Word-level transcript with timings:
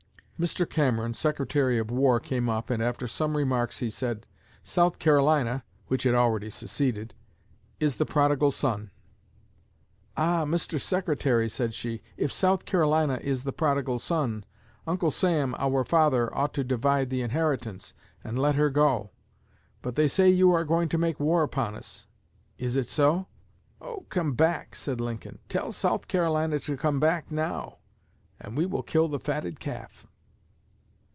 Mr. 0.43 0.67
Cameron, 0.67 1.13
Secretary 1.13 1.77
of 1.77 1.91
War, 1.91 2.19
came 2.19 2.49
up, 2.49 2.71
and 2.71 2.81
after 2.81 3.05
some 3.07 3.37
remarks 3.37 3.77
he 3.77 3.91
said, 3.91 4.25
'South 4.63 4.97
Carolina 4.97 5.63
[which 5.85 6.01
had 6.01 6.15
already 6.15 6.49
seceded] 6.49 7.13
is 7.79 7.97
the 7.97 8.07
prodigal 8.07 8.49
son.' 8.49 8.89
'Ah, 10.17 10.43
Mr. 10.43 10.81
Secretary,' 10.81 11.47
said 11.47 11.75
she, 11.75 12.01
'if 12.17 12.31
South 12.31 12.65
Carolina 12.65 13.19
is 13.21 13.43
the 13.43 13.53
prodigal 13.53 13.99
son, 13.99 14.43
Uncle 14.87 15.11
Sam, 15.11 15.53
our 15.59 15.83
father, 15.83 16.35
ought 16.35 16.55
to 16.55 16.63
divide 16.63 17.11
the 17.11 17.21
inheritance, 17.21 17.93
and 18.23 18.39
let 18.39 18.55
her 18.55 18.71
go; 18.71 19.11
but 19.83 19.93
they 19.93 20.07
say 20.07 20.27
you 20.27 20.51
are 20.53 20.65
going 20.65 20.89
to 20.89 20.97
make 20.97 21.19
war 21.19 21.43
upon 21.43 21.75
us; 21.75 22.07
is 22.57 22.75
it 22.75 22.87
so?' 22.87 23.27
'Oh, 23.79 24.07
come 24.09 24.33
back,' 24.33 24.73
said 24.75 24.99
Lincoln, 24.99 25.37
'tell 25.49 25.71
South 25.71 26.07
Carolina 26.07 26.57
to 26.61 26.75
come 26.77 26.99
back 26.99 27.31
now, 27.31 27.77
and 28.39 28.57
we 28.57 28.65
will 28.65 28.81
kill 28.81 29.07
the 29.07 29.19
fatted 29.19 29.59
calf.'" 29.59 30.07